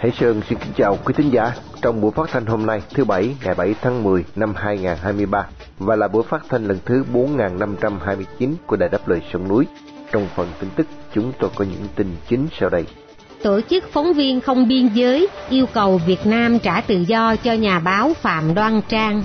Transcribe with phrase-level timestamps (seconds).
[0.00, 1.52] Hải Sơn xin kính chào quý thính giả
[1.82, 5.46] trong buổi phát thanh hôm nay thứ Bảy ngày 7 tháng 10 năm 2023
[5.78, 9.66] và là buổi phát thanh lần thứ 4529 của Đài Đáp Lời Sông Núi.
[10.12, 12.84] Trong phần tin tức chúng tôi có những tin chính sau đây.
[13.42, 17.52] Tổ chức phóng viên không biên giới yêu cầu Việt Nam trả tự do cho
[17.52, 19.22] nhà báo Phạm Đoan Trang.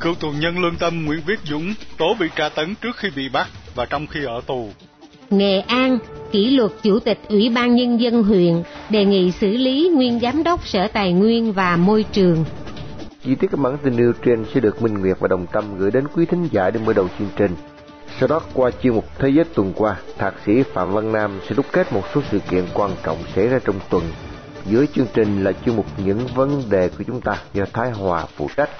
[0.00, 3.28] Cựu tù nhân lương tâm Nguyễn Viết Dũng tố bị tra tấn trước khi bị
[3.28, 4.70] bắt và trong khi ở tù.
[5.30, 5.98] Nghệ An,
[6.32, 10.42] kỷ luật Chủ tịch Ủy ban Nhân dân huyện đề nghị xử lý nguyên giám
[10.42, 12.44] đốc Sở Tài nguyên và Môi trường.
[13.24, 15.90] Chi tiết các bản tin nêu trên sẽ được Minh Nguyệt và Đồng Tâm gửi
[15.90, 17.50] đến quý thính giả để mở đầu chương trình.
[18.18, 21.54] Sau đó qua chuyên mục Thế giới tuần qua, Thạc sĩ Phạm Văn Nam sẽ
[21.54, 24.02] đúc kết một số sự kiện quan trọng xảy ra trong tuần.
[24.66, 28.26] Dưới chương trình là chuyên mục những vấn đề của chúng ta do Thái Hòa
[28.36, 28.70] phụ trách.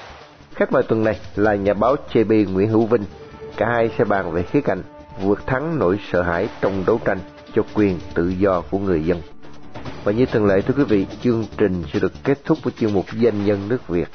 [0.55, 3.05] Khách mời tuần này là nhà báo JB Nguyễn Hữu Vinh.
[3.57, 4.83] Cả hai sẽ bàn về khía cạnh
[5.23, 7.19] vượt thắng nỗi sợ hãi trong đấu tranh
[7.55, 9.23] cho quyền tự do của người dân.
[10.05, 12.95] Và như thường lệ thưa quý vị, chương trình sẽ được kết thúc với chuyên
[12.95, 14.09] mục danh nhân nước Việt.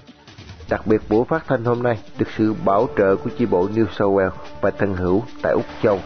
[0.69, 3.85] Đặc biệt buổi phát thanh hôm nay được sự bảo trợ của chi bộ New
[3.85, 5.99] South Wales và thân hữu tại Úc Châu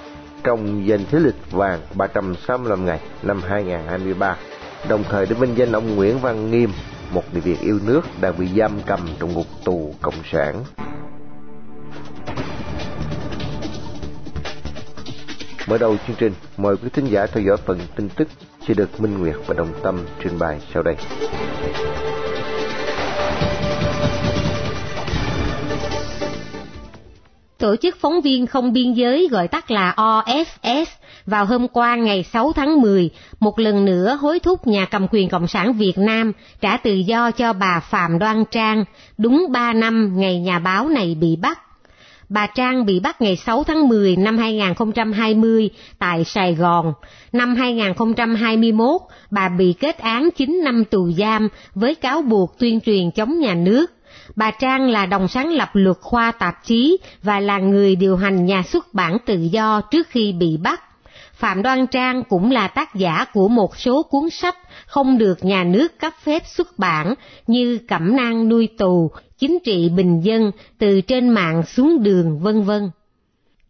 [0.44, 4.38] trong danh thế lịch vàng 365 ngày năm 2023,
[4.90, 6.70] đồng thời để vinh danh ông Nguyễn Văn Nghiêm,
[7.12, 10.64] một người Việt yêu nước đang bị giam cầm trong ngục tù cộng sản.
[15.68, 18.28] Mở đầu chương trình, mời quý thính giả theo dõi phần tin tức
[18.68, 20.96] sẽ được Minh Nguyệt và Đồng Tâm trình bày sau đây.
[27.58, 30.86] Tổ chức phóng viên không biên giới gọi tắt là OFS
[31.26, 35.30] vào hôm qua ngày 6 tháng 10 một lần nữa hối thúc nhà cầm quyền
[35.30, 38.86] Cộng sản Việt Nam trả tự do cho bà Phạm Đoan Trang
[39.18, 41.67] đúng 3 năm ngày nhà báo này bị bắt.
[42.30, 46.94] Bà Trang bị bắt ngày 6 tháng 10 năm 2020 tại Sài Gòn.
[47.32, 53.12] Năm 2021, bà bị kết án 9 năm tù giam với cáo buộc tuyên truyền
[53.12, 53.86] chống nhà nước.
[54.36, 58.46] Bà Trang là đồng sáng lập luật khoa tạp chí và là người điều hành
[58.46, 60.84] nhà xuất bản tự do trước khi bị bắt.
[61.38, 65.64] Phạm Đoan Trang cũng là tác giả của một số cuốn sách không được nhà
[65.64, 67.14] nước cấp phép xuất bản
[67.48, 72.64] như Cẩm nang nuôi tù, Chính trị bình dân, từ trên mạng xuống đường vân
[72.64, 72.92] vân.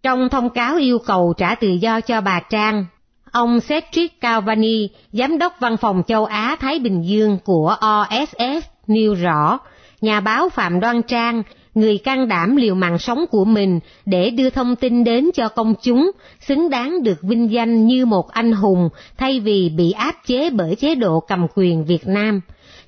[0.03, 2.85] Trong thông cáo yêu cầu trả tự do cho bà Trang,
[3.31, 9.13] ông Cedric Calvani, giám đốc văn phòng châu Á Thái Bình Dương của OSF nêu
[9.13, 9.59] rõ,
[10.01, 11.43] nhà báo Phạm Đoan Trang
[11.77, 15.73] người can đảm liều mạng sống của mình để đưa thông tin đến cho công
[15.81, 20.49] chúng, xứng đáng được vinh danh như một anh hùng thay vì bị áp chế
[20.49, 22.41] bởi chế độ cầm quyền Việt Nam.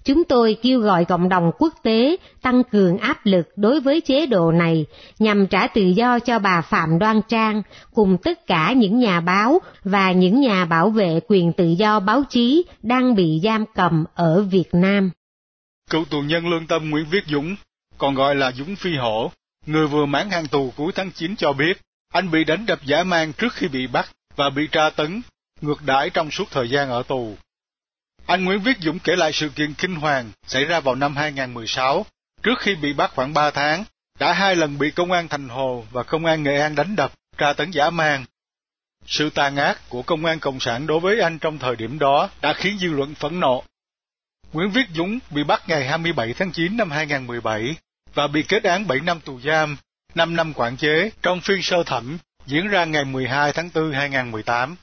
[0.03, 4.25] Chúng tôi kêu gọi cộng đồng quốc tế tăng cường áp lực đối với chế
[4.25, 4.85] độ này
[5.19, 7.61] nhằm trả tự do cho bà Phạm Đoan Trang
[7.93, 12.23] cùng tất cả những nhà báo và những nhà bảo vệ quyền tự do báo
[12.29, 15.11] chí đang bị giam cầm ở Việt Nam.
[15.89, 17.55] Cựu tù nhân lương tâm Nguyễn Viết Dũng
[17.99, 19.31] còn gọi là Dũng Phi Hổ,
[19.65, 21.81] người vừa mãn hạn tù cuối tháng 9 cho biết,
[22.13, 25.21] anh bị đánh đập giả mang trước khi bị bắt và bị tra tấn,
[25.61, 27.37] ngược đãi trong suốt thời gian ở tù.
[28.25, 32.05] Anh Nguyễn Viết Dũng kể lại sự kiện kinh hoàng xảy ra vào năm 2016,
[32.43, 33.83] trước khi bị bắt khoảng 3 tháng,
[34.19, 37.11] đã hai lần bị công an Thành Hồ và công an Nghệ An đánh đập,
[37.37, 38.25] tra tấn giả mang.
[39.05, 42.29] Sự tàn ác của công an Cộng sản đối với anh trong thời điểm đó
[42.41, 43.63] đã khiến dư luận phẫn nộ.
[44.53, 47.75] Nguyễn Viết Dũng bị bắt ngày 27 tháng 9 năm 2017
[48.13, 49.77] và bị kết án 7 năm tù giam,
[50.15, 54.75] 5 năm quản chế trong phiên sơ thẩm diễn ra ngày 12 tháng 4 2018.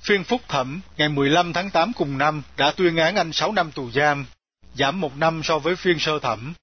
[0.00, 3.72] Phiên phúc thẩm ngày 15 tháng 8 cùng năm đã tuyên án anh 6 năm
[3.72, 4.26] tù giam,
[4.74, 6.54] giảm một năm so với phiên sơ thẩm.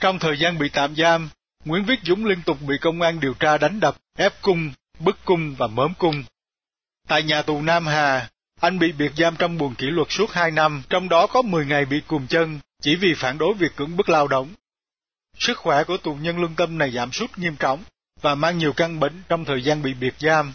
[0.00, 1.28] Trong thời gian bị tạm giam,
[1.64, 5.24] Nguyễn Viết Dũng liên tục bị công an điều tra đánh đập, ép cung, bức
[5.24, 6.24] cung và mớm cung.
[7.08, 8.28] Tại nhà tù Nam Hà,
[8.60, 11.66] anh bị biệt giam trong buồng kỷ luật suốt 2 năm, trong đó có 10
[11.66, 14.48] ngày bị cùm chân, chỉ vì phản đối việc cưỡng bức lao động.
[15.38, 17.84] Sức khỏe của tù nhân lương tâm này giảm sút nghiêm trọng
[18.20, 20.52] và mang nhiều căn bệnh trong thời gian bị biệt giam.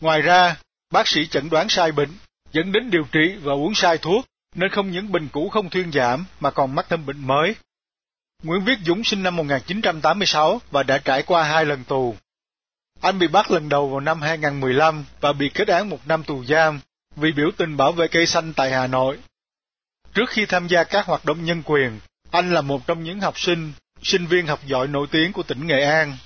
[0.00, 0.56] Ngoài ra,
[0.90, 2.10] bác sĩ chẩn đoán sai bệnh,
[2.52, 5.92] dẫn đến điều trị và uống sai thuốc, nên không những bệnh cũ không thuyên
[5.92, 7.54] giảm mà còn mắc thêm bệnh mới.
[8.42, 12.16] Nguyễn Viết Dũng sinh năm 1986 và đã trải qua hai lần tù.
[13.00, 16.44] Anh bị bắt lần đầu vào năm 2015 và bị kết án một năm tù
[16.44, 16.80] giam
[17.16, 19.18] vì biểu tình bảo vệ cây xanh tại Hà Nội.
[20.14, 22.00] Trước khi tham gia các hoạt động nhân quyền,
[22.30, 23.72] anh là một trong những học sinh
[24.02, 26.16] sinh viên học giỏi nổi tiếng của tỉnh Nghệ An.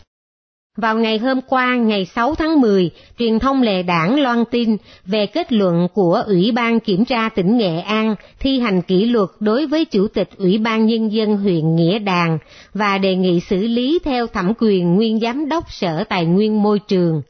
[0.76, 4.76] Vào ngày hôm qua, ngày 6 tháng 10, truyền thông lệ đảng loan tin
[5.06, 9.28] về kết luận của Ủy ban Kiểm tra tỉnh Nghệ An thi hành kỷ luật
[9.40, 12.38] đối với Chủ tịch Ủy ban Nhân dân huyện Nghĩa Đàn
[12.74, 16.78] và đề nghị xử lý theo thẩm quyền nguyên giám đốc Sở Tài nguyên Môi
[16.78, 17.22] trường.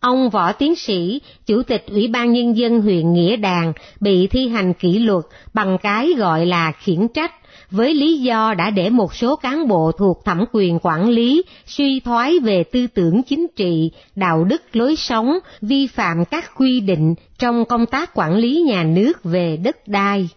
[0.00, 4.48] ông Võ Tiến Sĩ, Chủ tịch Ủy ban Nhân dân huyện Nghĩa Đàn, bị thi
[4.48, 5.24] hành kỷ luật
[5.54, 7.32] bằng cái gọi là khiển trách,
[7.70, 12.00] với lý do đã để một số cán bộ thuộc thẩm quyền quản lý suy
[12.00, 17.14] thoái về tư tưởng chính trị, đạo đức lối sống, vi phạm các quy định
[17.38, 20.28] trong công tác quản lý nhà nước về đất đai.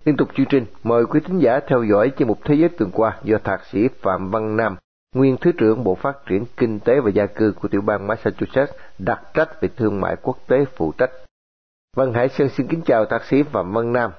[0.08, 2.90] Liên tục chương trình, mời quý thính giả theo dõi chương mục Thế giới tuần
[2.90, 4.76] qua do Thạc sĩ Phạm Văn Nam,
[5.14, 8.72] nguyên Thứ trưởng Bộ Phát triển Kinh tế và Gia cư của tiểu bang Massachusetts,
[8.98, 11.10] đặc trách về thương mại quốc tế phụ trách.
[11.96, 14.10] Vân Hải Sơn xin kính chào Thạc sĩ Phạm Văn Nam.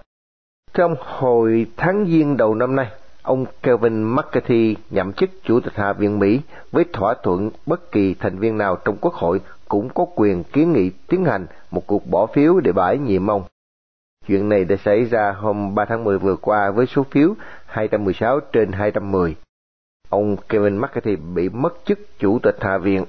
[0.74, 5.94] Trong hồi tháng Giêng đầu năm nay, ông Kevin McCarthy nhậm chức Chủ tịch Hạ
[5.94, 10.06] viện Mỹ với thỏa thuận bất kỳ thành viên nào trong Quốc hội cũng có
[10.16, 13.44] quyền kiến nghị tiến hành một cuộc bỏ phiếu để bãi nhiệm ông.
[14.30, 17.34] Chuyện này đã xảy ra hôm 3 tháng 10 vừa qua với số phiếu
[17.66, 19.36] 216 trên 210.
[20.10, 23.04] Ông Kevin McCarthy bị mất chức chủ tịch Hạ viện.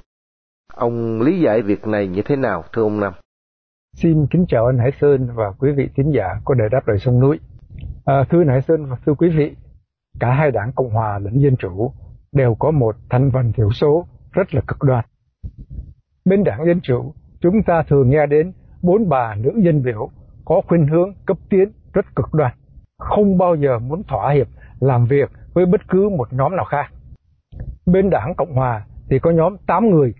[0.73, 3.13] Ông lý giải việc này như thế nào thưa ông Nam?
[3.95, 6.97] Xin kính chào anh Hải Sơn và quý vị khán giả của Đài Đáp Lời
[6.99, 7.39] Sông Núi.
[8.05, 9.55] À, thưa anh Hải Sơn và thưa quý vị,
[10.19, 11.93] cả hai đảng Cộng Hòa lẫn Dân Chủ
[12.31, 15.05] đều có một thành phần thiểu số rất là cực đoan.
[16.25, 20.09] Bên đảng Dân Chủ, chúng ta thường nghe đến bốn bà nữ dân biểu
[20.51, 22.51] có khuynh hướng cấp tiến rất cực đoan,
[22.99, 24.47] không bao giờ muốn thỏa hiệp
[24.79, 26.85] làm việc với bất cứ một nhóm nào khác.
[27.85, 30.13] Bên đảng Cộng Hòa thì có nhóm 8 người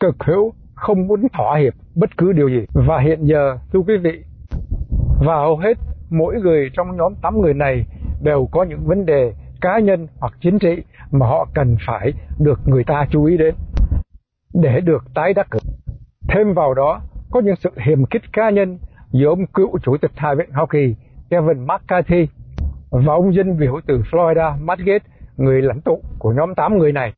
[0.00, 2.66] cực hữu không muốn thỏa hiệp bất cứ điều gì.
[2.88, 4.24] Và hiện giờ, thưa quý vị,
[5.26, 5.78] và hầu hết
[6.10, 7.84] mỗi người trong nhóm 8 người này
[8.22, 12.60] đều có những vấn đề cá nhân hoặc chính trị mà họ cần phải được
[12.66, 13.54] người ta chú ý đến
[14.54, 15.58] để được tái đắc cử.
[16.28, 17.00] Thêm vào đó,
[17.30, 18.78] có những sự hiềm khích cá nhân
[19.12, 20.94] giữa ông cựu chủ tịch Hạ viện Hoa Kỳ
[21.30, 22.26] Kevin McCarthy
[22.90, 25.00] và ông dân biểu từ Florida Matt Gaetz,
[25.36, 27.12] người lãnh tụ của nhóm 8 người này,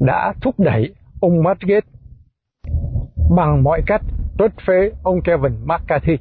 [0.00, 1.82] đã thúc đẩy ông Matt Gaetz
[3.36, 4.02] bằng mọi cách
[4.38, 6.16] truất phế ông Kevin McCarthy.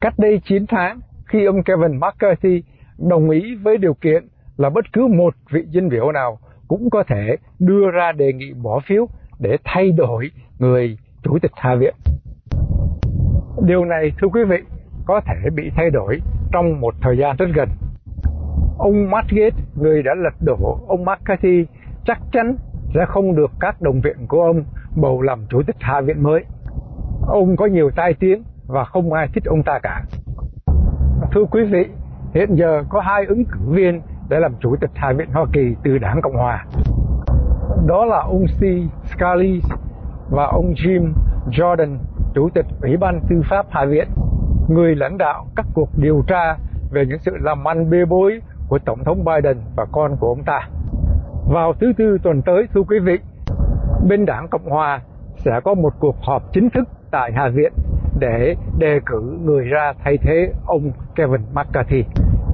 [0.00, 2.62] Cách đây 9 tháng, khi ông Kevin McCarthy
[2.98, 6.38] đồng ý với điều kiện là bất cứ một vị dân biểu nào
[6.68, 9.06] cũng có thể đưa ra đề nghị bỏ phiếu
[9.38, 11.94] để thay đổi người chủ tịch Hạ viện.
[13.62, 14.56] Điều này thưa quý vị
[15.06, 16.20] có thể bị thay đổi
[16.52, 17.68] trong một thời gian rất gần.
[18.78, 21.66] Ông Matt Gates, người đã lật đổ ông McCarthy,
[22.04, 22.56] chắc chắn
[22.94, 24.64] sẽ không được các đồng viện của ông
[24.96, 26.44] bầu làm chủ tịch Hạ viện mới.
[27.26, 30.02] Ông có nhiều tai tiếng và không ai thích ông ta cả.
[31.32, 31.86] Thưa quý vị,
[32.34, 35.74] hiện giờ có hai ứng cử viên để làm chủ tịch Hạ viện Hoa Kỳ
[35.84, 36.66] từ đảng Cộng Hòa.
[37.86, 38.60] Đó là ông C.
[39.04, 39.76] Scalise
[40.30, 41.12] và ông Jim
[41.50, 41.96] Jordan
[42.34, 44.08] Chủ tịch Ủy ban Tư pháp Hạ viện,
[44.68, 46.56] người lãnh đạo các cuộc điều tra
[46.90, 50.44] về những sự làm ăn bê bối của Tổng thống Biden và con của ông
[50.44, 50.68] ta.
[51.52, 53.18] Vào thứ tư tuần tới, thưa quý vị,
[54.08, 55.00] bên đảng Cộng Hòa
[55.36, 57.72] sẽ có một cuộc họp chính thức tại Hạ viện
[58.20, 62.04] để đề cử người ra thay thế ông Kevin McCarthy.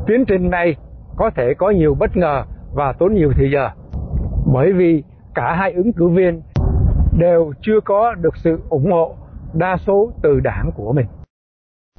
[0.07, 0.77] Tiến trình này
[1.17, 3.69] có thể có nhiều bất ngờ và tốn nhiều thời giờ
[4.53, 5.03] bởi vì
[5.35, 6.43] cả hai ứng cử viên
[7.19, 9.15] đều chưa có được sự ủng hộ
[9.55, 11.07] đa số từ đảng của mình.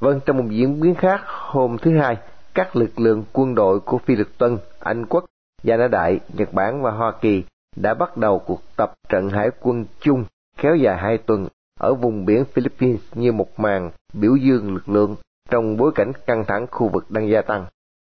[0.00, 2.16] Vâng, trong một diễn biến khác, hôm thứ Hai,
[2.54, 5.24] các lực lượng quân đội của Phi Lực Tân, Anh Quốc,
[5.62, 7.44] Gia Nã Đại, Nhật Bản và Hoa Kỳ
[7.76, 10.24] đã bắt đầu cuộc tập trận hải quân chung
[10.58, 11.48] kéo dài hai tuần
[11.80, 15.16] ở vùng biển Philippines như một màn biểu dương lực lượng
[15.50, 17.66] trong bối cảnh căng thẳng khu vực đang gia tăng.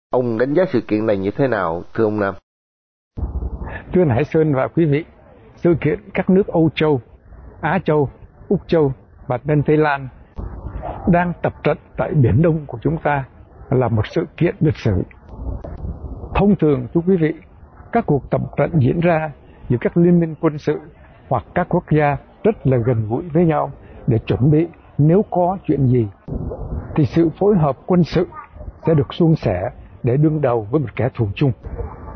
[0.10, 2.34] Ông đánh giá sự kiện này như thế nào, thưa ông Nam?
[3.94, 5.06] Thưa Hải Sơn và quý vị,
[5.56, 7.02] sự kiện các nước Âu Châu,
[7.62, 8.10] Á Châu,
[8.50, 8.94] Úc Châu
[9.28, 10.08] và bên Tây Lan
[11.08, 13.26] đang tập trận tại Biển Đông của chúng ta
[13.70, 15.04] là một sự kiện lịch sử.
[16.36, 17.34] Thông thường, thưa quý vị,
[17.92, 19.32] các cuộc tập trận diễn ra
[19.70, 20.80] giữa các liên minh quân sự
[21.30, 23.72] hoặc các quốc gia rất là gần gũi với nhau
[24.08, 24.68] để chuẩn bị
[24.98, 26.08] nếu có chuyện gì
[26.96, 28.28] thì sự phối hợp quân sự
[28.88, 29.70] sẽ được suôn sẻ
[30.04, 31.52] để đương đầu với một kẻ thù chung.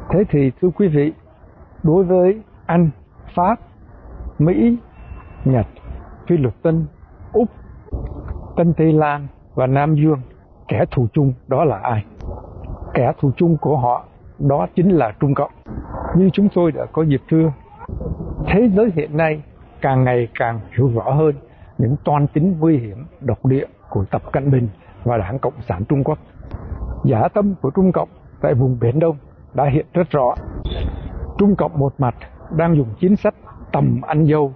[0.10, 1.14] Thế thì thưa quý vị,
[1.84, 2.90] đối với Anh,
[3.36, 3.60] Pháp,
[4.40, 4.78] Mỹ,
[5.46, 5.66] Nhật,
[6.28, 6.86] Phi Luật Tân,
[7.34, 7.50] Úc,
[8.56, 10.22] Tân Tây Lan và Nam Dương,
[10.68, 12.06] kẻ thù chung đó là ai?
[12.94, 14.04] Kẻ thù chung của họ
[14.40, 15.52] đó chính là Trung Cộng.
[16.16, 17.52] Như chúng tôi đã có dịp thưa,
[18.48, 19.42] thế giới hiện nay
[19.82, 21.36] càng ngày càng hiểu rõ hơn
[21.78, 24.68] những toan tính nguy hiểm độc địa của Tập Cận Bình
[25.04, 26.20] và Đảng Cộng sản Trung Quốc.
[27.06, 28.10] Giả tâm của Trung Cộng
[28.42, 29.18] tại vùng Biển Đông
[29.54, 30.36] đã hiện rất rõ.
[31.38, 32.16] Trung Cộng một mặt
[32.52, 33.36] đang dùng chính sách
[33.72, 34.54] tầm ăn dâu,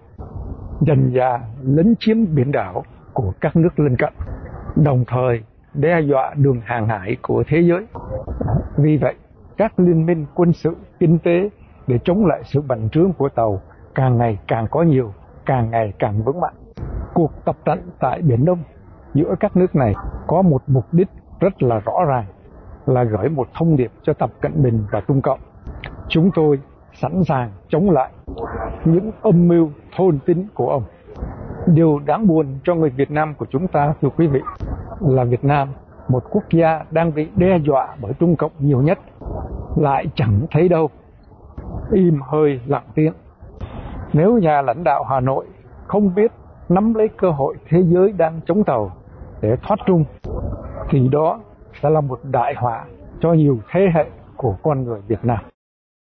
[0.87, 4.13] dần dà lấn chiếm biển đảo của các nước lân cận,
[4.75, 7.85] đồng thời đe dọa đường hàng hải của thế giới.
[8.77, 9.15] Vì vậy,
[9.57, 11.49] các liên minh quân sự, kinh tế
[11.87, 13.61] để chống lại sự bành trướng của tàu
[13.95, 15.13] càng ngày càng có nhiều,
[15.45, 16.55] càng ngày càng vững mạnh.
[17.13, 18.59] Cuộc tập trận tại Biển Đông
[19.13, 19.93] giữa các nước này
[20.27, 21.07] có một mục đích
[21.39, 22.25] rất là rõ ràng
[22.85, 25.39] là gửi một thông điệp cho Tập Cận Bình và Trung Cộng.
[26.07, 26.59] Chúng tôi
[26.93, 28.09] sẵn sàng chống lại
[28.85, 30.83] những âm mưu thôn tính của ông.
[31.67, 34.41] Điều đáng buồn cho người Việt Nam của chúng ta, thưa quý vị,
[35.01, 35.67] là Việt Nam,
[36.07, 38.99] một quốc gia đang bị đe dọa bởi Trung Cộng nhiều nhất,
[39.77, 40.89] lại chẳng thấy đâu.
[41.91, 43.13] Im hơi lặng tiếng.
[44.13, 45.45] Nếu nhà lãnh đạo Hà Nội
[45.87, 46.31] không biết
[46.69, 48.91] nắm lấy cơ hội thế giới đang chống tàu
[49.41, 50.05] để thoát trung,
[50.89, 51.39] thì đó
[51.81, 52.85] sẽ là một đại họa
[53.21, 54.05] cho nhiều thế hệ
[54.37, 55.39] của con người Việt Nam.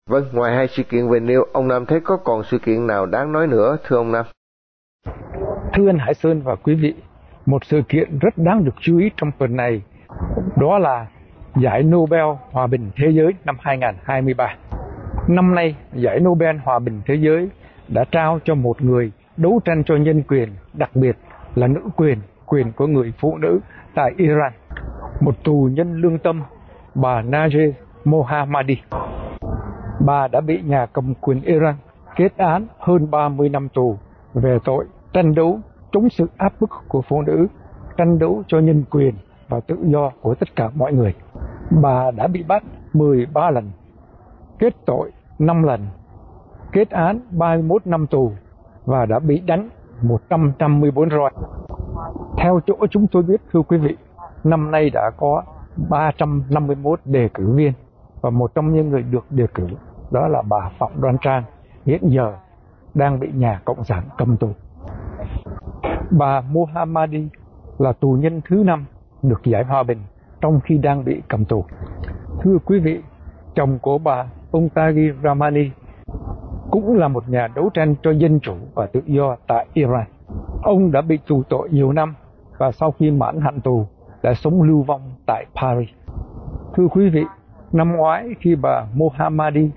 [0.10, 3.06] Vâng, ngoài hai sự kiện về nêu, ông Nam thấy có còn sự kiện nào
[3.06, 4.26] đáng nói nữa, thưa ông Nam?
[5.74, 6.94] Thưa anh Hải Sơn và quý vị,
[7.46, 9.82] một sự kiện rất đáng được chú ý trong tuần này,
[10.56, 11.08] đó là
[11.62, 14.56] Giải Nobel Hòa bình Thế giới năm 2023.
[15.28, 17.50] Năm nay, Giải Nobel Hòa bình Thế giới
[17.88, 21.18] đã trao cho một người đấu tranh cho nhân quyền, đặc biệt
[21.56, 23.60] là nữ quyền, quyền của người phụ nữ
[23.96, 24.54] tại Iran.
[25.20, 26.44] Một tù nhân lương tâm,
[26.96, 27.72] bà najee
[28.06, 28.78] Mohammadi.
[30.06, 31.76] Bà đã bị nhà cầm quyền Iran
[32.16, 33.98] kết án hơn 30 năm tù
[34.34, 35.60] về tội tranh đấu
[35.92, 37.48] chống sự áp bức của phụ nữ,
[37.98, 39.16] tranh đấu cho nhân quyền
[39.50, 41.14] và tự do của tất cả mọi người.
[41.82, 42.64] Bà đã bị bắt
[42.94, 43.72] 13 lần,
[44.60, 45.88] kết tội 5 lần,
[46.72, 48.32] kết án 31 năm tù
[48.86, 49.70] và đã bị đánh
[50.02, 51.32] 154 roi.
[52.38, 53.96] Theo chỗ chúng tôi biết thưa quý vị,
[54.44, 55.44] năm nay đã có
[55.90, 57.74] 351 đề cử viên
[58.22, 59.68] và một trong những người được đề cử
[60.12, 61.44] đó là bà Phạm Đoan Trang
[61.86, 62.34] hiện giờ
[62.94, 64.50] đang bị nhà Cộng sản cầm tù.
[66.12, 67.28] Bà Mohammadi
[67.78, 68.86] là tù nhân thứ năm
[69.24, 70.00] được giải hòa bình
[70.42, 71.66] trong khi đang bị cầm tù.
[72.42, 73.02] Thưa quý vị,
[73.56, 75.72] chồng của bà, ông Taghi Ramani,
[76.72, 80.06] cũng là một nhà đấu tranh cho dân chủ và tự do tại Iran.
[80.64, 82.16] Ông đã bị tù tội nhiều năm
[82.58, 83.86] và sau khi mãn hạn tù
[84.24, 85.90] đã sống lưu vong tại Paris.
[86.74, 87.24] Thưa quý vị,
[87.74, 89.72] năm ngoái khi bà Mohammadi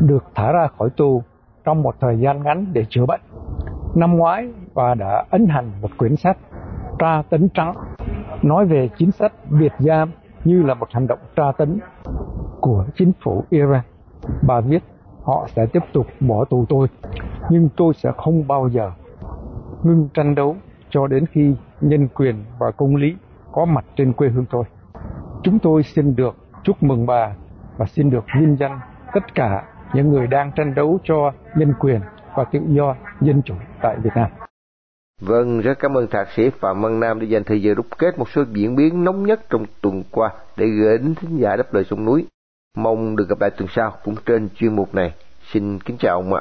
[0.00, 1.22] được thả ra khỏi tù
[1.64, 3.20] trong một thời gian ngắn để chữa bệnh,
[3.94, 6.38] năm ngoái bà đã ấn hành một quyển sách
[6.98, 7.74] tra tấn trắng
[8.42, 10.10] nói về chính sách biệt giam
[10.44, 11.78] như là một hành động tra tấn
[12.60, 13.82] của chính phủ Iran.
[14.46, 14.82] Bà viết
[15.22, 16.88] họ sẽ tiếp tục bỏ tù tôi,
[17.50, 18.92] nhưng tôi sẽ không bao giờ
[19.82, 20.56] ngưng tranh đấu
[20.90, 23.16] cho đến khi nhân quyền và công lý
[23.52, 24.64] có mặt trên quê hương tôi.
[25.42, 27.32] Chúng tôi xin được chúc mừng bà
[27.76, 28.80] và xin được vinh danh
[29.14, 32.00] tất cả những người đang tranh đấu cho nhân quyền
[32.34, 34.30] và tự do dân chủ tại Việt Nam.
[35.20, 38.18] Vâng, rất cảm ơn thạc sĩ Phạm Văn Nam đã dành thời giờ đúc kết
[38.18, 41.74] một số diễn biến nóng nhất trong tuần qua để gửi đến thính giả đáp
[41.74, 42.26] lời sông núi.
[42.76, 45.12] Mong được gặp lại tuần sau cũng trên chuyên mục này.
[45.52, 46.40] Xin kính chào ông ạ.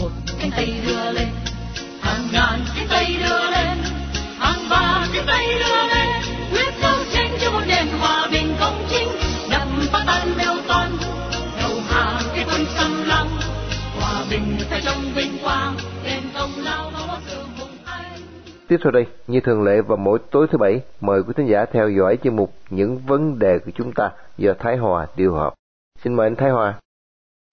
[0.00, 0.10] Một
[0.40, 1.28] cánh tay đưa lên,
[2.00, 3.78] hàng ngàn cánh tay đưa lên,
[4.38, 5.67] hàng ba cánh tay đưa
[18.68, 21.64] Tiếp sau đây, như thường lệ vào mỗi tối thứ bảy, mời quý thính giả
[21.72, 25.54] theo dõi chương mục Những vấn đề của chúng ta do Thái Hòa điều hợp.
[26.02, 26.74] Xin mời anh Thái Hòa.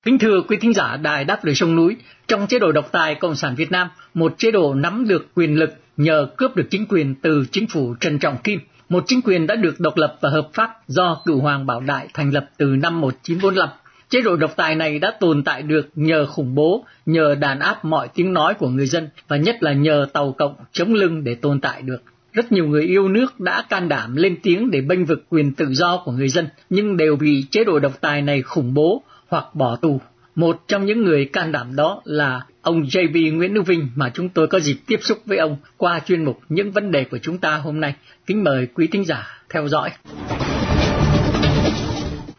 [0.06, 3.16] Kính thưa quý thính giả Đài Đáp Lời Sông Núi, trong chế độ độc tài
[3.16, 6.86] Cộng sản Việt Nam, một chế độ nắm được quyền lực nhờ cướp được chính
[6.90, 10.30] quyền từ chính phủ Trần Trọng Kim, một chính quyền đã được độc lập và
[10.30, 13.70] hợp pháp do cựu Hoàng Bảo Đại thành lập từ năm 1945.
[14.10, 17.86] Chế độ độc tài này đã tồn tại được nhờ khủng bố, nhờ đàn áp
[17.86, 21.36] mọi tiếng nói của người dân và nhất là nhờ tàu cộng chống lưng để
[21.36, 22.04] tồn tại được.
[22.34, 25.66] Rất nhiều người yêu nước đã can đảm lên tiếng để bênh vực quyền tự
[25.70, 29.56] do của người dân, nhưng đều bị chế độ độc tài này khủng bố hoặc
[29.56, 30.02] bỏ tù.
[30.36, 34.30] Một trong những người can đảm đó là ông JB Nguyễn Đức Vinh mà chúng
[34.30, 37.38] tôi có dịp tiếp xúc với ông qua chuyên mục Những vấn đề của chúng
[37.38, 37.96] ta hôm nay.
[38.26, 39.90] Kính mời quý thính giả theo dõi.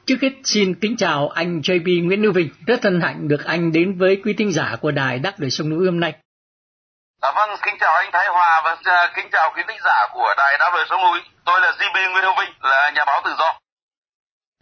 [0.06, 3.72] Trước hết xin kính chào anh JB Nguyễn Lưu Vinh, rất hân hạnh được anh
[3.72, 6.14] đến với quý thính giả của đài Đáp Đời Sông Núi hôm nay.
[7.20, 10.34] À, vâng, kính chào anh Thái Hòa và uh, kính chào quý thính giả của
[10.38, 11.20] đài Đáp Lời Sông Núi.
[11.44, 13.58] Tôi là JB Nguyễn Hữu Vinh, là nhà báo tự do.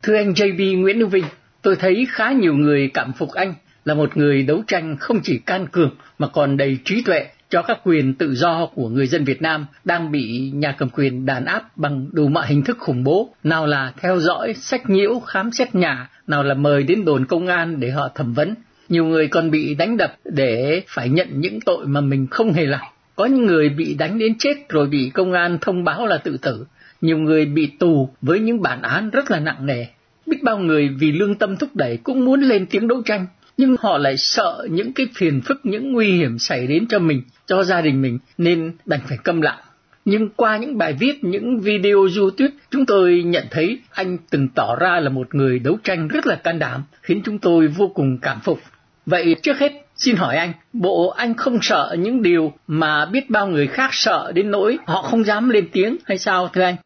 [0.03, 1.25] Thưa anh JB Nguyễn Hữu Vinh,
[1.63, 5.43] tôi thấy khá nhiều người cảm phục anh là một người đấu tranh không chỉ
[5.47, 9.25] can cường mà còn đầy trí tuệ cho các quyền tự do của người dân
[9.25, 13.05] Việt Nam đang bị nhà cầm quyền đàn áp bằng đủ mọi hình thức khủng
[13.05, 17.27] bố, nào là theo dõi, sách nhiễu, khám xét nhà, nào là mời đến đồn
[17.27, 18.55] công an để họ thẩm vấn.
[18.89, 22.67] Nhiều người còn bị đánh đập để phải nhận những tội mà mình không hề
[22.67, 22.81] làm.
[23.17, 26.37] Có những người bị đánh đến chết rồi bị công an thông báo là tự
[26.37, 26.67] tử.
[27.01, 29.87] Nhiều người bị tù với những bản án rất là nặng nề.
[30.27, 33.77] Biết bao người vì lương tâm thúc đẩy cũng muốn lên tiếng đấu tranh, nhưng
[33.81, 37.65] họ lại sợ những cái phiền phức, những nguy hiểm xảy đến cho mình, cho
[37.65, 39.59] gia đình mình nên đành phải câm lặng.
[40.05, 44.77] Nhưng qua những bài viết, những video YouTube, chúng tôi nhận thấy anh từng tỏ
[44.77, 48.19] ra là một người đấu tranh rất là can đảm, khiến chúng tôi vô cùng
[48.23, 48.61] cảm phục.
[49.07, 53.47] Vậy trước hết, xin hỏi anh, bộ anh không sợ những điều mà biết bao
[53.47, 56.77] người khác sợ đến nỗi họ không dám lên tiếng hay sao thưa anh?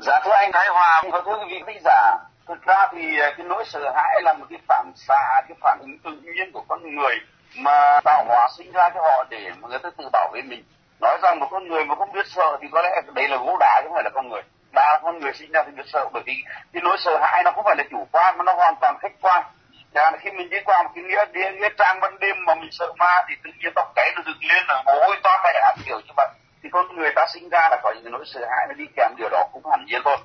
[0.00, 3.34] Dạ thưa anh Thái Hòa, và thưa quý vị khán giả, thực ra thì à,
[3.36, 6.64] cái nỗi sợ hãi là một cái phản xạ, cái phản ứng tự nhiên của
[6.68, 7.16] con người
[7.56, 10.64] mà tạo hóa sinh ra cho họ để mà người ta tự bảo vệ mình.
[11.00, 13.56] Nói rằng một con người mà không biết sợ thì có lẽ đấy là gỗ
[13.60, 14.42] đá chứ không phải là con người.
[14.72, 16.34] Đa con người sinh ra thì biết sợ bởi vì
[16.72, 19.12] cái nỗi sợ hãi nó không phải là chủ quan mà nó hoàn toàn khách
[19.20, 19.44] quan
[19.94, 22.68] Chẳng khi mình đi qua một cái nghĩa, địa nghĩa trang ban đêm mà mình
[22.72, 26.00] sợ ma thì tự nhiên tóc cái nó dựng lên là ôi to toát kiểu
[26.06, 26.28] như vậy.
[26.62, 29.10] Thì con người ta sinh ra là có những nỗi sợ hãi nó đi kèm
[29.18, 30.16] điều đó cũng hẳn nhiên thôi.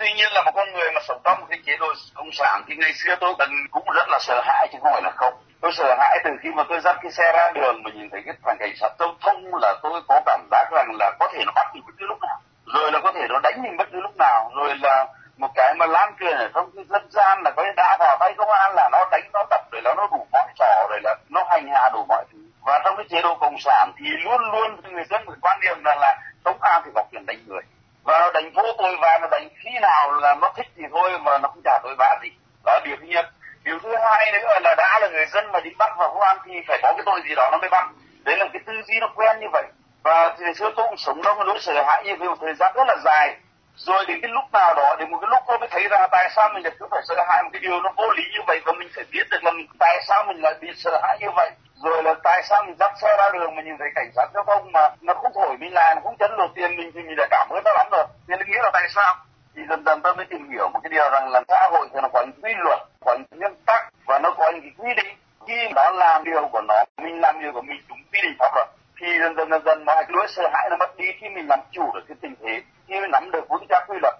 [0.00, 2.62] Tuy nhiên là một con người mà sống trong một cái chế độ cộng sản
[2.68, 5.34] thì ngày xưa tôi từng cũng rất là sợ hãi chứ không phải là không.
[5.60, 8.22] Tôi sợ hãi từ khi mà tôi dắt cái xe ra đường mà nhìn thấy
[8.26, 11.44] cái thằng cảnh sát giao thông là tôi có cảm giác rằng là có thể
[11.46, 12.36] nó bắt mình bất cứ lúc nào.
[12.74, 14.50] Rồi là có thể nó đánh mình bất cứ lúc nào.
[14.56, 17.96] Rồi là một cái mà lan truyền ở trong cái dân gian là có đã
[18.00, 20.86] vào tay công an là nó đánh, nó đập, rồi là nó đủ mọi trò,
[20.90, 23.92] rồi là nó hành hạ đủ mọi thứ và trong cái chế độ cộng sản
[23.98, 27.26] thì luôn luôn người dân phải quan niệm rằng là công an thì có quyền
[27.26, 27.62] đánh người
[28.04, 31.18] và nó đánh vô tội và nó đánh khi nào là nó thích thì thôi
[31.18, 32.30] mà nó không trả tội vạ gì.
[32.64, 33.26] Đó là điều thứ nhất.
[33.64, 36.36] Điều thứ hai nữa là đã là người dân mà đi bắt vào công an
[36.44, 37.88] thì phải có cái tội gì đó nó mới bắt.
[38.24, 39.64] Đấy là cái tư duy nó quen như vậy.
[40.02, 42.54] Và thì xưa tôi cũng sống trong cái nỗi sợ hãi như vậy một thời
[42.54, 43.36] gian rất là dài.
[43.76, 46.30] Rồi đến cái lúc nào đó, đến một cái lúc tôi mới thấy rằng tại
[46.36, 48.60] sao mình lại cứ phải sợ hãi một cái điều nó vô lý như vậy
[48.66, 51.50] và mình phải biết được là tại sao mình lại bị sợ hãi như vậy.
[51.84, 54.44] Rồi là tại sao mình dắt xe ra đường mà nhìn thấy cảnh sát giao
[54.46, 57.18] thông mà nó không thổi mình lại, nó không chấn lột tiền mình thì mình
[57.18, 59.14] lại cảm ơn nó lắm rồi nên nó nghĩa là tại sao
[59.56, 61.98] thì dần dần tôi mới tìm hiểu một cái điều rằng là xã hội thì
[62.02, 64.94] nó có những quy luật có những nguyên tắc và nó có những cái quy
[64.94, 68.36] định khi đó làm điều của nó mình làm điều của mình đúng quy định
[68.38, 68.68] pháp luật
[69.00, 71.46] thì dần dần dần dần mọi cái nỗi sợ hãi nó mất đi khi mình
[71.48, 74.14] làm chủ được cái tình thế khi mình nắm được vững chắc quy luật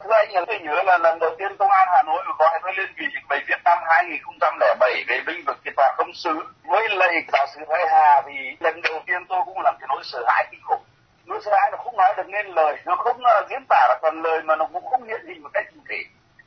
[0.00, 2.72] thưa anh là tôi nhớ là lần đầu tiên công an hà nội gọi tôi
[2.76, 6.88] lên vì dịch bệnh việt nam 2007 về binh vực cái tòa công sứ với
[6.88, 10.24] lại giáo sư thái hà thì lần đầu tiên tôi cũng làm cái nỗi sợ
[10.26, 10.82] hãi kinh khủng
[11.26, 13.98] nỗi sợ hãi nó không nói được nên lời nó không uh, diễn tả được
[14.02, 16.00] phần lời mà nó cũng không hiện hình một cách cụ thể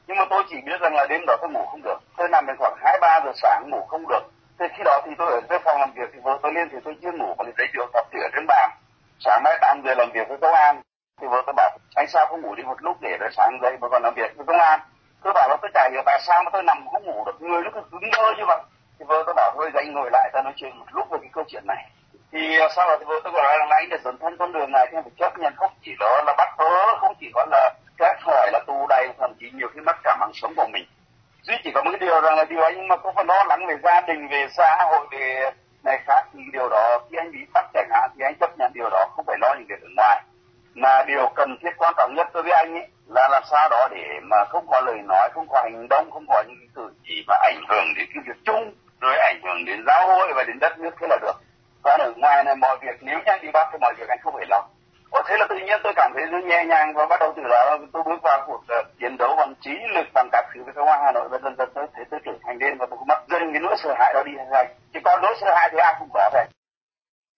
[0.07, 2.45] nhưng mà tôi chỉ biết rằng là đêm đó tôi ngủ không được tôi nằm
[2.47, 4.23] đến khoảng hai ba giờ sáng ngủ không được
[4.61, 6.77] Thế khi đó thì tôi ở cái phòng làm việc thì vợ tôi lên thì
[6.83, 8.71] tôi chưa ngủ còn thấy được tập thì ở trên bàn.
[9.19, 10.81] Sáng mai tám giờ làm việc với công an
[11.21, 13.77] thì vợ tôi bảo anh sao không ngủ đi một lúc để rồi sáng dậy
[13.81, 14.79] mà còn làm việc với công an.
[15.23, 17.61] Tôi bảo là tôi chả hiểu tại sao mà tôi nằm không ngủ được người
[17.63, 18.59] nó cứ cứng đơ như vậy.
[18.99, 21.29] Thì vợ tôi bảo thôi dậy ngồi lại ta nói chuyện một lúc về cái
[21.33, 21.89] câu chuyện này.
[22.31, 24.71] Thì ờ, sau đó thì vợ tôi bảo là anh để dẫn thân con đường
[24.71, 27.73] này thì phải chấp nhận, không chỉ đó là bắt bớ không chỉ có là
[27.97, 30.85] các hỏi là tù đầy, thậm chí nhiều khi mất cả mạng sống của mình.
[31.43, 33.67] Duy chỉ có một cái điều rằng là điều anh mà không phải lo lắng
[33.67, 35.51] về gia đình, về xã hội, về
[35.83, 36.21] này khác.
[36.33, 39.05] Thì điều đó, khi anh bị bắt chẳng hạn, thì anh chấp nhận điều đó,
[39.15, 40.21] không phải lo những việc ở ngoài.
[40.75, 43.87] Mà điều cần thiết quan trọng nhất đối với anh ấy là làm sao đó
[43.91, 47.25] để mà không có lời nói, không có hành động, không có những cử chỉ
[47.27, 50.59] mà ảnh hưởng đến cái việc chung, rồi ảnh hưởng đến giáo hội và đến
[50.59, 51.35] đất nước thế là được
[51.83, 54.19] còn ở ngoài này mọi việc nếu như anh đi bắt thì mọi việc anh
[54.23, 54.61] không phải lo.
[55.11, 57.43] Có thế là tự nhiên tôi cảm thấy rất nhẹ nhàng và bắt đầu từ
[57.49, 60.73] đó tôi bước vào cuộc ờ, chiến đấu bằng trí lực bằng các thứ với
[60.73, 61.27] công an Hà Nội.
[61.31, 63.75] Và dần dần tôi thấy tôi trưởng thành lên và tôi mất dần cái nỗi
[63.83, 64.63] sợ hãi đó đi rồi.
[64.93, 66.45] Chỉ còn nỗi sợ hãi thì ai cũng có vậy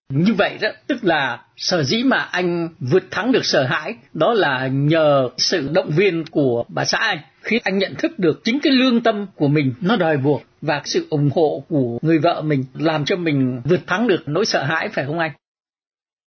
[0.10, 4.34] Như vậy đó, tức là sở dĩ mà anh vượt thắng được sợ hãi đó
[4.34, 7.18] là nhờ sự động viên của bà xã anh.
[7.42, 10.82] Khi anh nhận thức được chính cái lương tâm của mình nó đòi buộc và
[10.86, 14.64] sự ủng hộ của người vợ mình làm cho mình vượt thắng được nỗi sợ
[14.64, 15.32] hãi, phải không anh?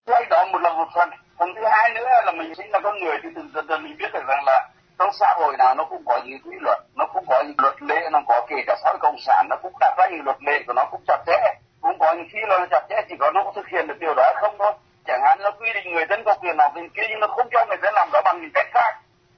[0.09, 1.11] Đấy đó một là một phần.
[1.39, 3.97] Phần thứ hai nữa là mình chính là con người thì từ dần dần mình
[3.99, 4.69] biết được rằng là
[4.99, 7.83] trong xã hội nào nó cũng có những quy luật, nó cũng có những luật
[7.83, 10.37] lệ, nó có kể cả xã hội cộng sản, nó cũng đặt ra những luật
[10.47, 11.55] lệ của nó cũng chặt chẽ.
[11.81, 13.99] Cũng có những khi là nó chặt chẽ chỉ có nó có thực hiện được
[14.01, 14.73] điều đó không thôi.
[15.07, 17.49] Chẳng hạn nó quy định người dân có quyền nào bên kia nhưng nó không
[17.53, 18.93] cho người dân làm đó bằng những cách khác.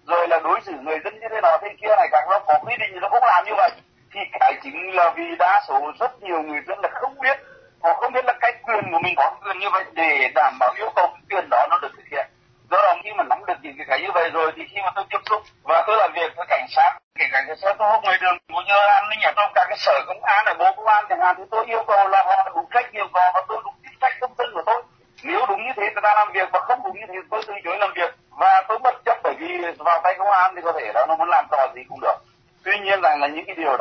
[0.07, 2.55] Rồi là đối xử người dân như thế nào thế kia này càng nó có
[2.67, 3.71] quy định thì nó cũng làm như vậy
[4.15, 7.39] thì cái chính là vì đa số rất nhiều người dân là không biết,
[7.83, 10.75] họ không biết là cái quyền của mình có quyền như vậy để đảm bảo
[10.77, 12.27] yêu cầu quyền đó nó được thực hiện.
[12.71, 15.05] Do đó khi mà nắm được những cái như vậy rồi thì khi mà tôi
[15.11, 18.19] tiếp xúc và tôi làm việc với cảnh sát, kể cả cảnh sát tôi ngoài
[18.21, 20.87] đường, cũng như an ninh ở trong các cái sở công an ở bộ công
[20.87, 23.61] an chẳng hạn, thì tôi yêu cầu là họ đúng trách nhiệm vào và tôi
[23.65, 24.83] đúng chức trách công dân của tôi.
[25.23, 27.55] Nếu đúng như thế thì ta làm việc và không đúng như thế tôi từ
[27.65, 28.15] chối làm việc.
[28.31, 31.15] Và tôi bất chấp bởi vì vào tay công an thì có thể là nó
[31.17, 32.17] muốn làm trò gì cũng được
[32.65, 33.77] tuy nhiên rằng là những cái điều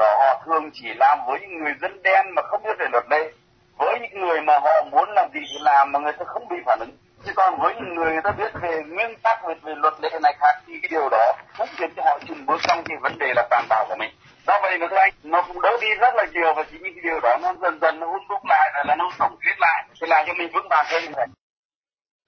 [0.67, 3.31] không chỉ làm với những người dân đen mà không biết về luật lệ
[3.77, 6.55] với những người mà họ muốn làm gì thì làm mà người ta không bị
[6.65, 6.91] phản ứng.
[7.25, 10.09] Chứ còn với những người người ta biết về nguyên tắc về, về luật lệ
[10.23, 13.17] này khác thì cái điều đó cũng khiến cho họ chừng bước trong cái vấn
[13.17, 14.11] đề là tàn bạo của mình.
[14.47, 17.01] Do vậy mà anh nó cũng đỡ đi rất là nhiều và chính những cái
[17.03, 19.85] điều đó nó dần dần nó hút đúc lại rồi là nó tổng kết lại
[20.01, 21.29] thì làm cho mình vững vàng hơn.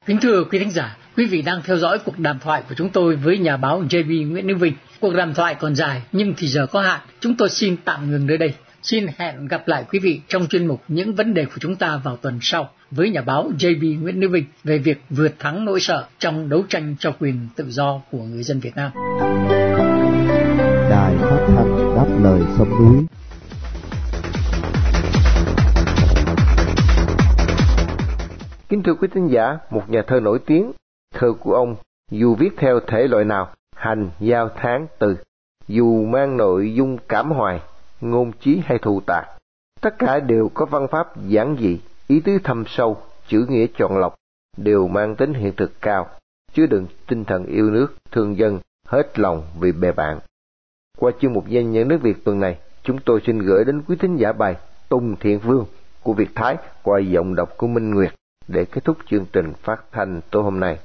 [0.10, 2.90] Kính thưa quý thính giả, quý vị đang theo dõi cuộc đàm thoại của chúng
[2.90, 4.74] tôi với nhà báo JB Nguyễn Đức Vinh.
[5.00, 8.28] Cuộc đàm thoại còn dài nhưng thì giờ có hạn, chúng tôi xin tạm ngừng
[8.28, 8.54] nơi đây.
[8.84, 12.02] Xin hẹn gặp lại quý vị trong chuyên mục những vấn đề của chúng ta
[12.04, 15.80] vào tuần sau với nhà báo JB Nguyễn Đức Vinh về việc vượt thắng nỗi
[15.80, 18.92] sợ trong đấu tranh cho quyền tự do của người dân Việt Nam.
[20.90, 23.06] Đài phát thanh đáp lời sông núi
[28.70, 30.72] Kính thưa quý thính giả, một nhà thơ nổi tiếng,
[31.14, 31.76] thơ của ông
[32.12, 35.18] dù viết theo thể loại nào, hành, giao, tháng, từ,
[35.68, 37.62] dù mang nội dung cảm hoài,
[38.02, 39.28] ngôn trí hay thù tạc,
[39.82, 43.98] tất cả đều có văn pháp giản dị, ý tứ thâm sâu, chữ nghĩa chọn
[43.98, 44.16] lọc,
[44.58, 46.08] đều mang tính hiện thực cao,
[46.54, 50.20] chứa đựng tinh thần yêu nước, thương dân, hết lòng vì bè bạn.
[50.98, 53.96] Qua chương mục danh nhân nước Việt tuần này, chúng tôi xin gửi đến quý
[54.00, 54.56] thính giả bài
[54.90, 55.66] Tùng Thiện Vương
[56.04, 58.19] của Việt Thái qua giọng đọc của Minh Nguyệt
[58.52, 60.78] để kết thúc chương trình phát thanh tối hôm nay.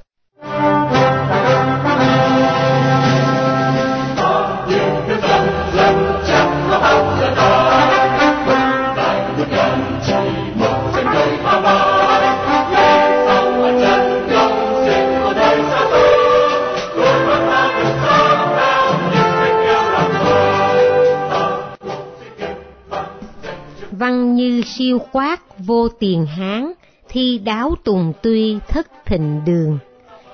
[23.91, 26.71] Văn như siêu quát vô tiền hán,
[27.15, 29.77] thi đáo tùng tuy thất thịnh đường.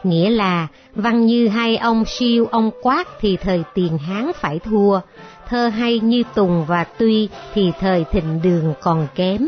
[0.03, 4.99] Nghĩa là văn như hai ông siêu ông quát thì thời tiền hán phải thua,
[5.47, 9.47] thơ hay như tùng và tuy thì thời thịnh đường còn kém.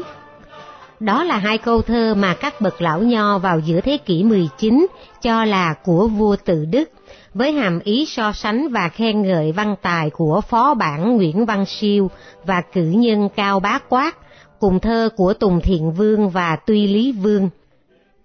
[1.00, 4.88] Đó là hai câu thơ mà các bậc lão nho vào giữa thế kỷ 19
[5.22, 6.90] cho là của vua tự Đức,
[7.34, 11.66] với hàm ý so sánh và khen ngợi văn tài của phó bản Nguyễn Văn
[11.66, 12.12] Siêu
[12.46, 14.16] và cử nhân Cao Bá Quát,
[14.64, 17.50] cùng thơ của Tùng Thiện Vương và Tuy Lý Vương.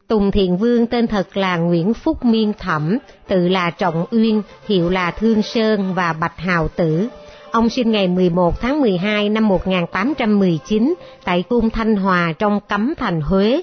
[0.09, 2.98] Tùng Thiện Vương tên thật là Nguyễn Phúc Miên Thẩm,
[3.29, 7.09] tự là Trọng Uyên, hiệu là Thương Sơn và Bạch Hào Tử.
[7.51, 13.20] Ông sinh ngày 11 tháng 12 năm 1819 tại cung Thanh Hòa trong Cấm Thành
[13.20, 13.62] Huế.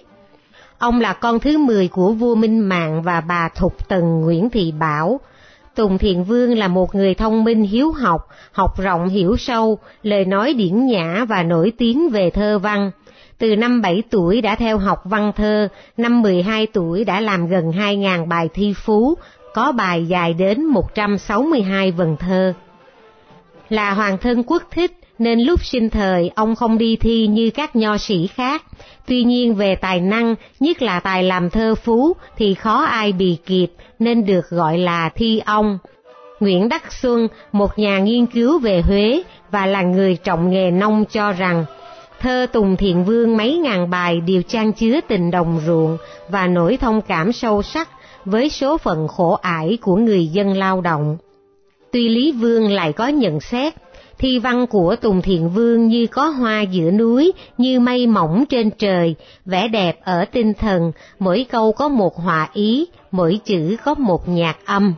[0.77, 4.73] Ông là con thứ 10 của vua Minh Mạng và bà Thục Tần Nguyễn Thị
[4.79, 5.19] Bảo.
[5.75, 10.25] Tùng Thiện Vương là một người thông minh hiếu học, học rộng hiểu sâu, lời
[10.25, 12.91] nói điển nhã và nổi tiếng về thơ văn.
[13.37, 17.71] Từ năm 7 tuổi đã theo học văn thơ, năm 12 tuổi đã làm gần
[17.71, 19.15] 2.000 bài thi phú,
[19.53, 22.53] có bài dài đến 162 vần thơ.
[23.69, 27.75] Là hoàng thân quốc thích nên lúc sinh thời ông không đi thi như các
[27.75, 28.63] nho sĩ khác.
[29.07, 33.37] Tuy nhiên về tài năng, nhất là tài làm thơ phú thì khó ai bì
[33.45, 33.67] kịp
[33.99, 35.77] nên được gọi là thi ông.
[36.39, 41.05] Nguyễn Đắc Xuân, một nhà nghiên cứu về Huế và là người trọng nghề nông
[41.11, 41.65] cho rằng
[42.19, 45.97] thơ Tùng Thiện Vương mấy ngàn bài đều trang chứa tình đồng ruộng
[46.29, 47.89] và nỗi thông cảm sâu sắc
[48.25, 51.17] với số phận khổ ải của người dân lao động.
[51.91, 53.73] Tuy Lý Vương lại có nhận xét,
[54.17, 58.69] thi văn của Tùng Thiện Vương như có hoa giữa núi, như mây mỏng trên
[58.71, 63.93] trời, vẻ đẹp ở tinh thần, mỗi câu có một họa ý, mỗi chữ có
[63.93, 64.93] một nhạc âm.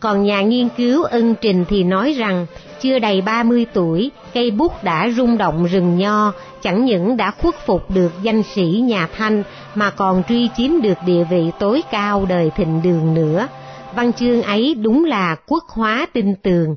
[0.00, 2.46] Còn nhà nghiên cứu ân trình thì nói rằng,
[2.80, 7.54] chưa đầy 30 tuổi, cây bút đã rung động rừng nho, chẳng những đã khuất
[7.66, 9.42] phục được danh sĩ nhà Thanh,
[9.74, 13.48] mà còn truy chiếm được địa vị tối cao đời thịnh đường nữa.
[13.94, 16.74] Văn chương ấy đúng là quốc hóa tinh tường.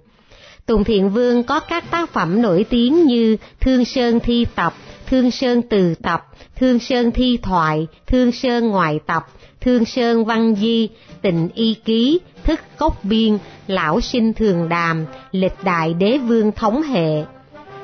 [0.67, 4.73] Tùng Thiện Vương có các tác phẩm nổi tiếng như Thương Sơn Thi Tập,
[5.10, 9.27] Thương Sơn Từ Tập, Thương Sơn Thi Thoại, Thương Sơn Ngoại Tập,
[9.62, 10.89] Thương Sơn Văn Di,
[11.21, 16.82] Tịnh Y Ký, Thức Cốc Biên, Lão Sinh Thường Đàm, Lịch Đại Đế Vương Thống
[16.82, 17.23] Hệ.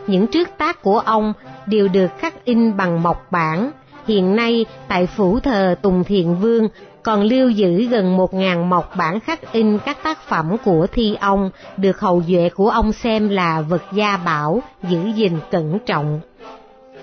[0.08, 1.34] Những trước tác của ông
[1.65, 3.72] đều được khắc in bằng mộc bản.
[4.08, 6.68] Hiện nay tại phủ thờ Tùng Thiện Vương
[7.04, 11.16] còn lưu giữ gần một ngàn mộc bản khắc in các tác phẩm của thi
[11.20, 16.20] ông được hậu duệ của ông xem là vật gia bảo, giữ gìn cẩn trọng.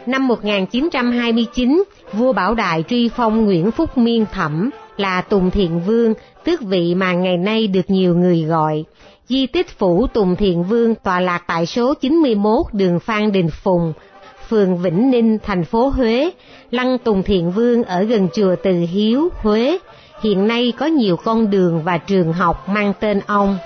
[0.06, 1.82] Năm 1929,
[2.12, 6.94] vua Bảo Đại truy phong Nguyễn Phúc Miên Thẩm là Tùng Thiện Vương, tước vị
[6.94, 8.84] mà ngày nay được nhiều người gọi.
[9.28, 13.92] Di tích phủ Tùng Thiện Vương tọa lạc tại số 91 đường Phan Đình Phùng,
[14.50, 16.30] phường Vĩnh Ninh, thành phố Huế.
[16.70, 19.78] Lăng Tùng Thiện Vương ở gần chùa Từ Hiếu, Huế.
[20.22, 23.58] Hiện nay có nhiều con đường và trường học mang tên ông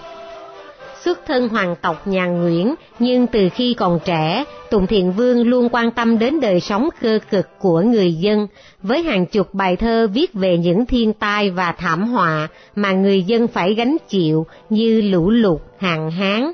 [1.04, 5.68] xuất thân hoàng tộc nhà Nguyễn, nhưng từ khi còn trẻ, Tùng Thiện Vương luôn
[5.72, 8.46] quan tâm đến đời sống cơ cực của người dân,
[8.82, 13.22] với hàng chục bài thơ viết về những thiên tai và thảm họa mà người
[13.22, 16.52] dân phải gánh chịu như lũ lụt, hạn hán.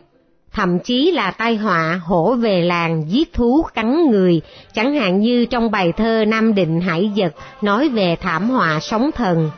[0.53, 4.41] Thậm chí là tai họa hổ về làng giết thú cắn người,
[4.75, 9.11] chẳng hạn như trong bài thơ Nam Định Hải Vật nói về thảm họa sóng
[9.13, 9.51] thần.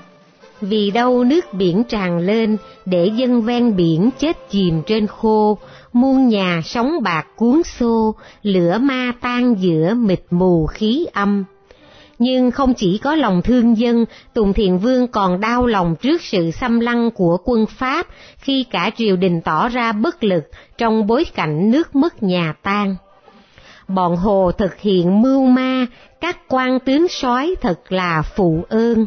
[0.60, 5.58] Vì đâu nước biển tràn lên để dân ven biển chết chìm trên khô,
[5.92, 11.44] muôn nhà sóng bạc cuốn xô, lửa ma tan giữa mịt mù khí âm.
[12.22, 14.04] Nhưng không chỉ có lòng thương dân,
[14.34, 18.06] Tùng Thiện Vương còn đau lòng trước sự xâm lăng của quân Pháp
[18.36, 20.44] khi cả triều đình tỏ ra bất lực
[20.78, 22.96] trong bối cảnh nước mất nhà tan.
[23.88, 25.86] Bọn Hồ thực hiện mưu ma,
[26.20, 29.06] các quan tướng sói thật là phụ ơn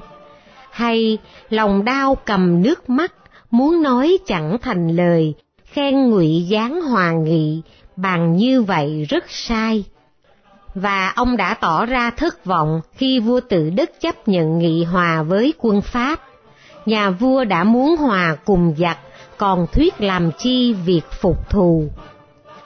[0.72, 1.18] hay
[1.50, 3.14] lòng đau cầm nước mắt,
[3.52, 5.34] muốn nói chẳng thành lời,
[5.66, 7.62] khen ngụy giáng hòa nghị,
[7.96, 9.84] bằng như vậy rất sai.
[10.76, 15.24] Và ông đã tỏ ra thất vọng khi vua tự đức chấp nhận nghị hòa
[15.24, 16.20] với quân Pháp.
[16.86, 18.98] Nhà vua đã muốn hòa cùng giặc,
[19.38, 21.90] còn thuyết làm chi việc phục thù.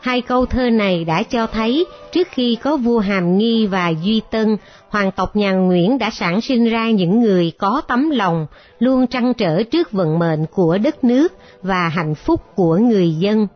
[0.02, 4.22] Hai câu thơ này đã cho thấy trước khi có vua Hàm Nghi và Duy
[4.32, 4.58] Tân,
[4.90, 8.48] hoàng tộc nhà Nguyễn đã sản sinh ra những người có tấm lòng,
[8.80, 13.48] luôn trăn trở trước vận mệnh của đất nước và hạnh phúc của người dân.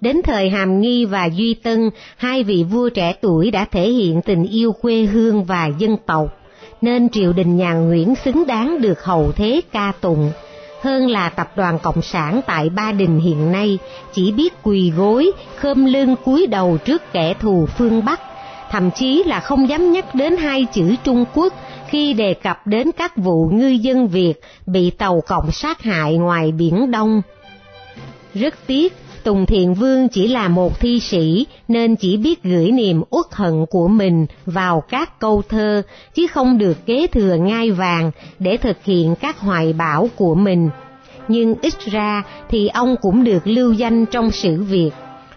[0.00, 4.22] Đến thời Hàm Nghi và Duy Tân, hai vị vua trẻ tuổi đã thể hiện
[4.22, 6.28] tình yêu quê hương và dân tộc,
[6.80, 10.32] nên triều đình nhà Nguyễn xứng đáng được hầu thế ca tụng
[10.84, 13.78] hơn là tập đoàn Cộng sản tại Ba Đình hiện nay
[14.12, 18.20] chỉ biết quỳ gối, khom lưng cúi đầu trước kẻ thù phương Bắc,
[18.70, 21.54] thậm chí là không dám nhắc đến hai chữ Trung Quốc
[21.88, 24.34] khi đề cập đến các vụ ngư dân Việt
[24.66, 27.22] bị tàu cộng sát hại ngoài Biển Đông.
[28.34, 28.92] Rất tiếc,
[29.24, 33.66] Tùng Thiện Vương chỉ là một thi sĩ nên chỉ biết gửi niềm uất hận
[33.70, 35.82] của mình vào các câu thơ
[36.14, 40.70] chứ không được kế thừa ngai vàng để thực hiện các hoài bão của mình.
[41.28, 44.90] Nhưng ít ra thì ông cũng được lưu danh trong sử Việt,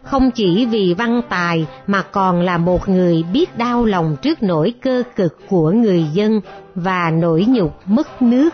[0.03, 4.73] không chỉ vì văn tài mà còn là một người biết đau lòng trước nỗi
[4.81, 6.41] cơ cực của người dân
[6.75, 8.49] và nỗi nhục mất nước.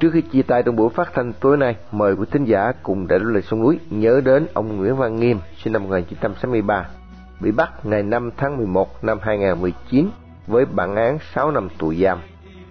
[0.00, 3.06] Trước khi chia tay trong buổi phát thanh tối nay, mời quý thính giả cùng
[3.06, 6.88] đại lời sông núi nhớ đến ông Nguyễn Văn Nghiêm, sinh năm 1963,
[7.40, 10.10] bị bắt ngày 5 tháng 11 năm 2019
[10.46, 12.18] với bản án 6 năm tù giam.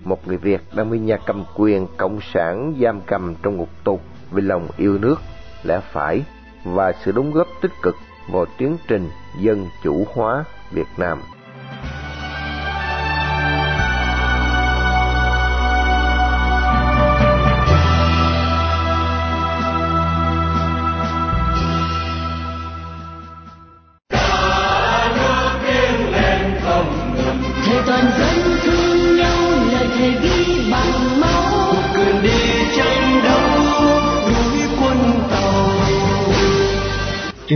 [0.04, 4.00] Một người Việt đang bị nhà cầm quyền cộng sản giam cầm trong ngục tù
[4.32, 5.16] vì lòng yêu nước,
[5.64, 6.24] lẽ phải
[6.66, 7.96] và sự đóng góp tích cực
[8.32, 11.20] vào tiến trình dân chủ hóa Việt Nam.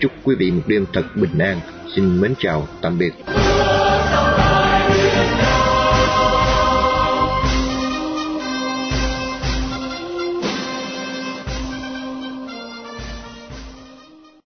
[0.00, 1.60] Chúc quý vị một đêm thật bình an.
[1.96, 3.12] Xin mến chào, tạm biệt.